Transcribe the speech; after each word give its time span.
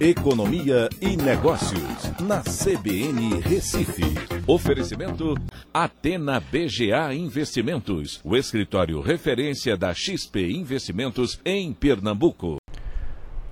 Economia 0.00 0.88
e 0.98 1.14
Negócios, 1.14 2.10
na 2.22 2.40
CBN 2.40 3.38
Recife. 3.40 4.02
Oferecimento 4.46 5.34
Atena 5.74 6.40
BGA 6.40 7.12
Investimentos, 7.12 8.18
o 8.24 8.34
escritório 8.34 9.02
referência 9.02 9.76
da 9.76 9.92
XP 9.92 10.52
Investimentos 10.52 11.38
em 11.44 11.74
Pernambuco. 11.74 12.56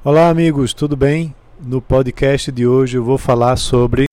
Olá, 0.02 0.30
amigos, 0.30 0.72
tudo 0.72 0.96
bem? 0.96 1.34
No 1.60 1.82
podcast 1.82 2.50
de 2.50 2.66
hoje 2.66 2.96
eu 2.96 3.04
vou 3.04 3.18
falar 3.18 3.56
sobre 3.56 4.06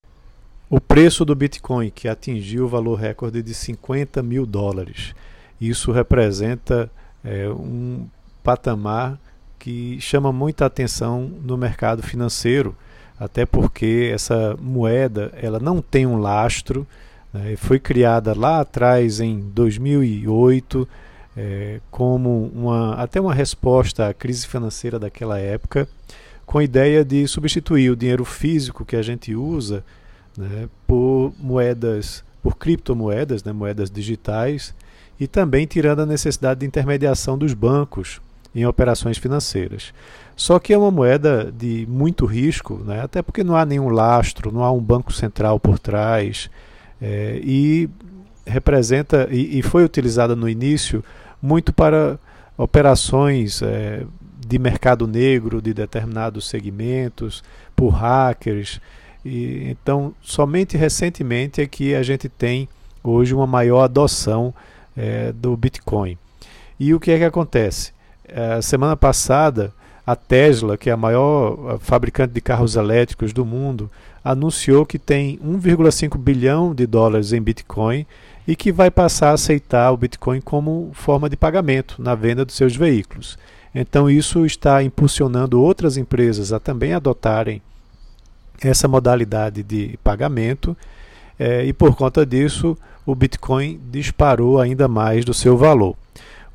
o 0.68 0.78
preço 0.78 1.24
do 1.24 1.34
Bitcoin, 1.34 1.88
que 1.88 2.06
atingiu 2.06 2.66
o 2.66 2.68
valor 2.68 2.96
recorde 2.96 3.42
de 3.42 3.54
50 3.54 4.22
mil 4.22 4.44
dólares. 4.44 5.14
Isso 5.58 5.90
representa 5.90 6.92
é, 7.24 7.48
um 7.48 8.06
patamar 8.42 9.18
que 9.66 10.00
chama 10.00 10.32
muita 10.32 10.64
atenção 10.64 11.28
no 11.42 11.56
mercado 11.56 12.00
financeiro, 12.00 12.72
até 13.18 13.44
porque 13.44 14.12
essa 14.14 14.56
moeda 14.60 15.32
ela 15.42 15.58
não 15.58 15.82
tem 15.82 16.06
um 16.06 16.18
lastro, 16.18 16.86
né, 17.34 17.56
foi 17.56 17.80
criada 17.80 18.32
lá 18.32 18.60
atrás 18.60 19.18
em 19.18 19.40
2008 19.40 20.88
é, 21.36 21.80
como 21.90 22.48
uma, 22.54 22.94
até 22.94 23.20
uma 23.20 23.34
resposta 23.34 24.08
à 24.08 24.14
crise 24.14 24.46
financeira 24.46 25.00
daquela 25.00 25.36
época, 25.36 25.88
com 26.46 26.58
a 26.58 26.64
ideia 26.64 27.04
de 27.04 27.26
substituir 27.26 27.90
o 27.90 27.96
dinheiro 27.96 28.24
físico 28.24 28.84
que 28.84 28.94
a 28.94 29.02
gente 29.02 29.34
usa 29.34 29.82
né, 30.38 30.68
por 30.86 31.32
moedas, 31.40 32.22
por 32.40 32.56
criptomoedas, 32.56 33.42
né, 33.42 33.52
moedas 33.52 33.90
digitais, 33.90 34.72
e 35.18 35.26
também 35.26 35.66
tirando 35.66 36.02
a 36.02 36.06
necessidade 36.06 36.60
de 36.60 36.66
intermediação 36.66 37.36
dos 37.36 37.52
bancos 37.52 38.20
em 38.56 38.64
operações 38.64 39.18
financeiras. 39.18 39.92
Só 40.34 40.58
que 40.58 40.72
é 40.72 40.78
uma 40.78 40.90
moeda 40.90 41.52
de 41.52 41.86
muito 41.88 42.24
risco, 42.24 42.82
né? 42.86 43.02
até 43.02 43.20
porque 43.20 43.44
não 43.44 43.54
há 43.54 43.66
nenhum 43.66 43.90
lastro, 43.90 44.50
não 44.50 44.64
há 44.64 44.72
um 44.72 44.80
banco 44.80 45.12
central 45.12 45.60
por 45.60 45.78
trás, 45.78 46.50
é, 47.00 47.38
e 47.44 47.88
representa 48.46 49.28
e, 49.30 49.58
e, 49.58 49.62
foi 49.62 49.84
utilizada 49.84 50.34
no 50.34 50.48
início 50.48 51.04
muito 51.42 51.70
para 51.70 52.18
operações 52.56 53.60
é, 53.60 54.04
de 54.46 54.58
mercado 54.58 55.06
negro 55.06 55.60
de 55.60 55.74
determinados 55.74 56.48
segmentos, 56.48 57.44
por 57.74 57.90
hackers. 57.90 58.80
E, 59.22 59.68
então, 59.68 60.14
somente 60.22 60.78
recentemente 60.78 61.60
é 61.60 61.66
que 61.66 61.94
a 61.94 62.02
gente 62.02 62.26
tem 62.26 62.66
hoje 63.04 63.34
uma 63.34 63.46
maior 63.46 63.82
adoção 63.82 64.54
é, 64.96 65.30
do 65.32 65.54
Bitcoin. 65.56 66.16
E 66.80 66.94
o 66.94 67.00
que 67.00 67.10
é 67.10 67.18
que 67.18 67.24
acontece? 67.24 67.95
É, 68.28 68.60
semana 68.60 68.96
passada, 68.96 69.72
a 70.06 70.14
Tesla, 70.14 70.76
que 70.76 70.90
é 70.90 70.92
a 70.92 70.96
maior 70.96 71.78
fabricante 71.78 72.32
de 72.32 72.40
carros 72.40 72.76
elétricos 72.76 73.32
do 73.32 73.44
mundo, 73.44 73.90
anunciou 74.24 74.84
que 74.84 74.98
tem 74.98 75.38
1,5 75.38 76.18
bilhão 76.18 76.74
de 76.74 76.86
dólares 76.86 77.32
em 77.32 77.40
Bitcoin 77.40 78.06
e 78.46 78.54
que 78.56 78.72
vai 78.72 78.90
passar 78.90 79.30
a 79.30 79.34
aceitar 79.34 79.90
o 79.92 79.96
Bitcoin 79.96 80.40
como 80.40 80.90
forma 80.92 81.28
de 81.28 81.36
pagamento 81.36 82.00
na 82.00 82.14
venda 82.14 82.44
dos 82.44 82.56
seus 82.56 82.76
veículos. 82.76 83.38
Então, 83.74 84.08
isso 84.08 84.46
está 84.46 84.82
impulsionando 84.82 85.60
outras 85.60 85.96
empresas 85.96 86.52
a 86.52 86.58
também 86.58 86.92
adotarem 86.92 87.60
essa 88.62 88.88
modalidade 88.88 89.62
de 89.62 89.98
pagamento, 90.02 90.76
é, 91.38 91.64
e 91.64 91.72
por 91.72 91.94
conta 91.94 92.24
disso, 92.24 92.76
o 93.04 93.14
Bitcoin 93.14 93.80
disparou 93.90 94.60
ainda 94.60 94.88
mais 94.88 95.24
do 95.24 95.34
seu 95.34 95.56
valor. 95.56 95.94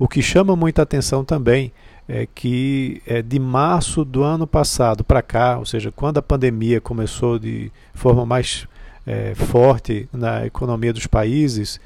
O 0.02 0.08
que 0.08 0.20
chama 0.20 0.56
muita 0.56 0.82
atenção 0.82 1.24
também 1.24 1.72
é 2.10 2.26
que 2.26 3.04
é, 3.06 3.22
de 3.22 3.38
março 3.38 4.04
do 4.04 4.24
ano 4.24 4.48
passado 4.48 5.04
para 5.04 5.22
cá, 5.22 5.60
ou 5.60 5.66
seja, 5.68 5.92
quando 5.92 6.18
a 6.18 6.24
pandemia 6.24 6.82
começou 6.82 7.38
de 7.38 7.72
forma 7.94 8.26
mais 8.26 8.68
é, 9.06 9.36
forte 9.36 10.10
na 10.12 10.44
economia 10.44 10.92
dos 10.92 11.06
países, 11.06 11.80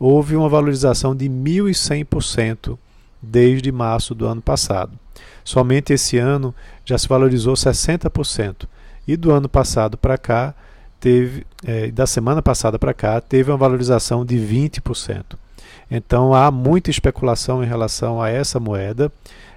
houve 0.00 0.34
uma 0.34 0.48
valorização 0.48 1.14
de 1.14 1.28
1.100% 1.28 2.76
desde 3.22 3.70
março 3.70 4.16
do 4.16 4.26
ano 4.26 4.42
passado. 4.42 4.98
Somente 5.44 5.92
esse 5.92 6.18
ano 6.18 6.52
já 6.84 6.98
se 6.98 7.06
valorizou 7.06 7.54
60%. 7.54 8.66
E 9.06 9.16
do 9.16 9.30
ano 9.30 9.48
passado 9.48 9.96
para 9.96 10.18
cá, 10.18 10.56
teve, 10.98 11.46
é, 11.64 11.88
da 11.92 12.04
semana 12.04 12.42
passada 12.42 12.80
para 12.80 12.92
cá, 12.92 13.20
teve 13.20 13.48
uma 13.48 13.56
valorização 13.56 14.24
de 14.24 14.34
20%. 14.34 15.38
Então 15.90 16.32
há 16.32 16.50
muita 16.50 16.90
especulação 16.90 17.64
em 17.64 17.66
relação 17.66 18.22
a 18.22 18.28
essa 18.28 18.60
moeda 18.60 19.10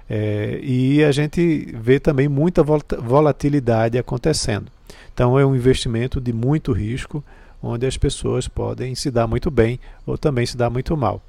é, 0.08 0.58
e 0.62 1.02
a 1.04 1.12
gente 1.12 1.72
vê 1.80 2.00
também 2.00 2.28
muita 2.28 2.62
volatilidade 2.62 3.96
acontecendo. 3.96 4.66
Então 5.12 5.38
é 5.38 5.46
um 5.46 5.54
investimento 5.54 6.20
de 6.20 6.32
muito 6.32 6.72
risco, 6.72 7.22
onde 7.62 7.86
as 7.86 7.96
pessoas 7.96 8.48
podem 8.48 8.94
se 8.94 9.10
dar 9.10 9.26
muito 9.26 9.50
bem 9.50 9.78
ou 10.04 10.18
também 10.18 10.44
se 10.44 10.56
dar 10.56 10.68
muito 10.68 10.96
mal. 10.96 11.22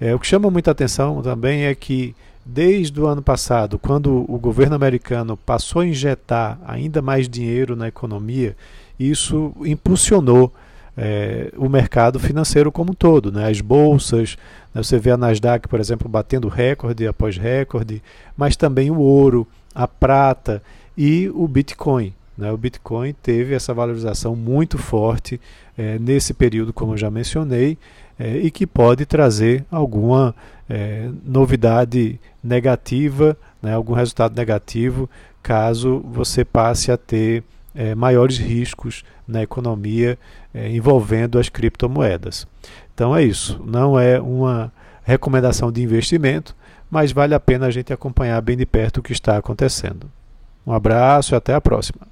É, 0.00 0.14
o 0.14 0.18
que 0.18 0.26
chama 0.26 0.50
muita 0.50 0.70
atenção 0.70 1.22
também 1.22 1.64
é 1.64 1.74
que 1.74 2.14
desde 2.44 3.00
o 3.00 3.06
ano 3.06 3.22
passado, 3.22 3.78
quando 3.78 4.24
o 4.28 4.38
governo 4.38 4.74
americano 4.74 5.36
passou 5.36 5.82
a 5.82 5.86
injetar 5.86 6.58
ainda 6.66 7.00
mais 7.00 7.28
dinheiro 7.28 7.76
na 7.76 7.88
economia, 7.88 8.56
isso 8.98 9.52
impulsionou 9.64 10.52
é, 10.96 11.50
o 11.56 11.68
mercado 11.68 12.18
financeiro 12.18 12.70
como 12.70 12.92
um 12.92 12.94
todo, 12.94 13.32
né? 13.32 13.48
as 13.48 13.60
bolsas, 13.60 14.36
né? 14.74 14.82
você 14.82 14.98
vê 14.98 15.10
a 15.10 15.16
Nasdaq, 15.16 15.68
por 15.68 15.80
exemplo, 15.80 16.08
batendo 16.08 16.48
recorde 16.48 17.06
após 17.06 17.36
recorde, 17.36 18.02
mas 18.36 18.56
também 18.56 18.90
o 18.90 18.98
ouro, 18.98 19.46
a 19.74 19.88
prata 19.88 20.62
e 20.96 21.30
o 21.34 21.48
Bitcoin. 21.48 22.12
Né? 22.36 22.50
O 22.52 22.56
Bitcoin 22.56 23.14
teve 23.22 23.54
essa 23.54 23.72
valorização 23.72 24.36
muito 24.36 24.76
forte 24.78 25.40
é, 25.76 25.98
nesse 25.98 26.34
período, 26.34 26.72
como 26.72 26.92
eu 26.92 26.98
já 26.98 27.10
mencionei, 27.10 27.78
é, 28.18 28.36
e 28.36 28.50
que 28.50 28.66
pode 28.66 29.06
trazer 29.06 29.64
alguma 29.70 30.34
é, 30.68 31.08
novidade 31.24 32.20
negativa, 32.44 33.36
né? 33.62 33.74
algum 33.74 33.94
resultado 33.94 34.36
negativo, 34.36 35.08
caso 35.42 36.00
você 36.00 36.44
passe 36.44 36.92
a 36.92 36.96
ter 36.96 37.42
é, 37.74 37.94
maiores 37.94 38.38
riscos 38.38 39.04
na 39.26 39.42
economia 39.42 40.18
é, 40.52 40.68
envolvendo 40.70 41.38
as 41.38 41.48
criptomoedas. 41.48 42.46
Então 42.94 43.16
é 43.16 43.22
isso, 43.22 43.62
não 43.64 43.98
é 43.98 44.20
uma 44.20 44.72
recomendação 45.02 45.72
de 45.72 45.82
investimento, 45.82 46.54
mas 46.90 47.12
vale 47.12 47.34
a 47.34 47.40
pena 47.40 47.66
a 47.66 47.70
gente 47.70 47.92
acompanhar 47.92 48.40
bem 48.42 48.56
de 48.56 48.66
perto 48.66 48.98
o 48.98 49.02
que 49.02 49.12
está 49.12 49.36
acontecendo. 49.36 50.10
Um 50.66 50.72
abraço 50.72 51.34
e 51.34 51.36
até 51.36 51.54
a 51.54 51.60
próxima. 51.60 52.11